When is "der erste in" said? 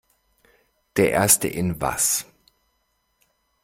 0.97-1.79